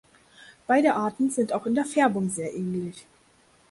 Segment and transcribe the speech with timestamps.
[0.65, 3.05] Beide Arten sind auch in der Färbung sehr ähnlich.